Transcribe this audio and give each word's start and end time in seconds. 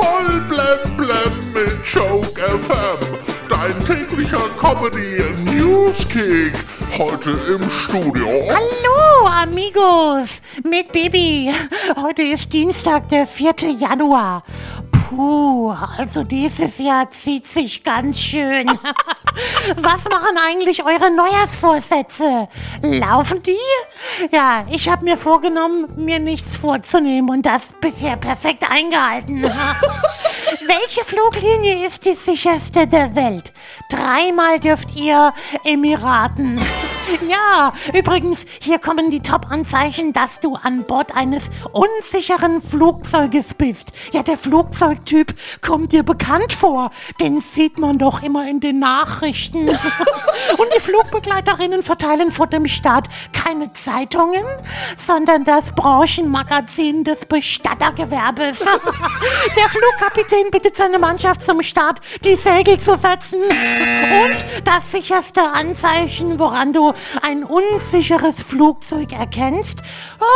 Voll 0.00 0.40
blem 0.48 0.96
blem 0.96 1.52
mit 1.52 1.84
Joke 1.84 2.40
FM. 2.40 3.18
Dein 3.50 3.78
täglicher 3.84 4.48
Comedy 4.56 5.22
Newskick. 5.44 6.54
Heute 6.96 7.32
im 7.32 7.68
Studio. 7.68 8.26
Hallo, 8.48 9.26
amigos, 9.26 10.30
mit 10.64 10.90
Baby. 10.92 11.52
Heute 12.00 12.22
ist 12.22 12.50
Dienstag, 12.50 13.10
der 13.10 13.26
4. 13.26 13.72
Januar. 13.78 14.42
Puh, 14.90 15.70
also 15.98 16.24
dieses 16.24 16.78
Jahr 16.78 17.10
zieht 17.10 17.46
sich 17.46 17.84
ganz 17.84 18.18
schön. 18.20 18.70
Was 19.76 20.04
machen 20.04 20.36
eigentlich 20.38 20.84
eure 20.84 21.10
Neujahrsvorsätze? 21.10 22.48
Laufen 22.82 23.42
die? 23.42 23.56
Ja, 24.30 24.64
ich 24.70 24.88
habe 24.88 25.04
mir 25.04 25.16
vorgenommen, 25.16 25.88
mir 25.96 26.18
nichts 26.18 26.56
vorzunehmen 26.56 27.30
und 27.30 27.46
das 27.46 27.62
bisher 27.80 28.16
perfekt 28.16 28.64
eingehalten. 28.70 29.42
Welche 30.66 31.04
Fluglinie 31.04 31.86
ist 31.86 32.04
die 32.04 32.14
sicherste 32.14 32.86
der 32.86 33.14
Welt? 33.14 33.52
Dreimal 33.88 34.60
dürft 34.60 34.94
ihr 34.96 35.32
Emiraten. 35.64 36.60
Ja, 37.28 37.72
übrigens, 37.92 38.38
hier 38.60 38.78
kommen 38.78 39.10
die 39.10 39.20
Top-Anzeichen, 39.20 40.12
dass 40.12 40.40
du 40.40 40.54
an 40.54 40.84
Bord 40.84 41.14
eines 41.14 41.42
unsicheren 41.72 42.62
Flugzeuges 42.62 43.54
bist. 43.54 43.92
Ja, 44.12 44.22
der 44.22 44.38
Flugzeugtyp 44.38 45.34
kommt 45.60 45.92
dir 45.92 46.02
bekannt 46.02 46.52
vor. 46.52 46.90
Den 47.20 47.40
sieht 47.40 47.78
man 47.78 47.98
doch 47.98 48.22
immer 48.22 48.48
in 48.48 48.60
den 48.60 48.78
Nachrichten. 48.78 49.68
Und 50.58 50.68
die 50.74 50.80
Flugbegleiterinnen 50.80 51.82
verteilen 51.82 52.32
vor 52.32 52.46
dem 52.46 52.66
Start 52.66 53.08
keine 53.32 53.72
Zeitungen, 53.72 54.44
sondern 55.06 55.44
das 55.44 55.70
Branchenmagazin 55.72 57.04
des 57.04 57.24
Bestattergewerbes. 57.26 58.58
Der 59.56 59.68
Flugkapitän 59.68 60.50
bittet 60.50 60.76
seine 60.76 60.98
Mannschaft 60.98 61.42
zum 61.42 61.62
Start, 61.62 62.00
die 62.24 62.36
Segel 62.36 62.78
zu 62.78 62.96
setzen. 62.96 63.42
Und 63.42 64.44
das 64.64 64.90
sicherste 64.90 65.42
Anzeichen, 65.42 66.38
woran 66.38 66.72
du 66.72 66.92
ein 67.22 67.44
unsicheres 67.44 68.36
Flugzeug 68.42 69.12
erkennst? 69.12 69.80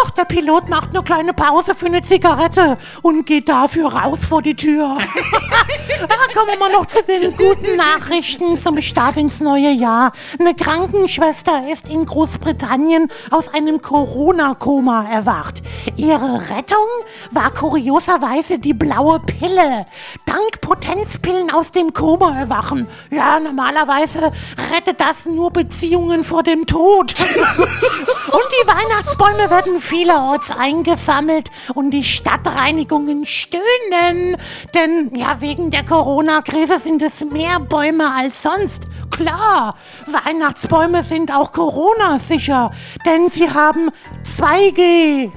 Ach, 0.04 0.10
der 0.12 0.24
Pilot 0.24 0.68
macht 0.68 0.90
eine 0.90 1.02
kleine 1.02 1.34
Pause 1.34 1.74
für 1.74 1.86
eine 1.86 2.02
Zigarette 2.02 2.78
und 3.02 3.26
geht 3.26 3.48
dafür 3.48 3.92
raus 3.92 4.20
vor 4.28 4.42
die 4.42 4.54
Tür. 4.54 4.96
ja, 4.98 6.06
kommen 6.34 6.48
wir 6.48 6.58
mal 6.58 6.72
noch 6.72 6.86
zu 6.86 7.02
den 7.02 7.36
guten 7.36 7.76
Nachrichten 7.76 8.58
zum 8.58 8.80
Start 8.80 9.16
ins 9.16 9.40
neue 9.40 9.70
Jahr. 9.70 10.12
Eine 10.38 10.54
Krankenschwester 10.54 11.70
ist 11.72 11.88
in 11.88 12.04
Großbritannien 12.04 13.10
aus 13.30 13.52
einem 13.52 13.82
Corona-Koma 13.82 15.06
erwacht. 15.10 15.62
Ihre 15.96 16.40
Rettung 16.50 16.86
war 17.30 17.50
kurioserweise 17.52 18.58
die 18.58 18.74
blaue 18.74 19.20
Pille. 19.20 19.86
Dank 20.26 20.60
Potenzpillen 20.60 21.50
aus 21.50 21.70
dem 21.70 21.92
Koma 21.92 22.38
erwachen. 22.38 22.88
Ja, 23.10 23.40
normalerweise 23.40 24.32
rettet 24.72 25.00
das 25.00 25.26
nur 25.26 25.50
Beziehungen 25.50 26.24
vor 26.24 26.42
dem 26.44 26.66
Tod. 26.66 27.12
und 27.18 28.42
die 28.52 28.66
Weihnachtsbäume 28.66 29.50
werden 29.50 29.80
vielerorts 29.80 30.50
eingesammelt 30.50 31.50
und 31.74 31.90
die 31.90 32.04
Stadtreinigungen 32.04 33.26
stöhnen. 33.26 34.36
Denn 34.74 35.10
ja, 35.14 35.40
wegen 35.40 35.70
der 35.70 35.84
Corona-Krise 35.84 36.78
sind 36.78 37.02
es 37.02 37.20
mehr 37.20 37.60
Bäume 37.60 38.12
als 38.14 38.34
sonst. 38.42 38.86
Klar, 39.10 39.76
Weihnachtsbäume 40.06 41.02
sind 41.04 41.32
auch 41.32 41.52
Corona-sicher, 41.52 42.70
denn 43.06 43.30
sie 43.30 43.50
haben 43.50 43.90
2G. 44.38 45.30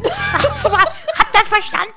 Ach, 0.63 0.95
das 1.39 1.47
verstanden? 1.47 1.93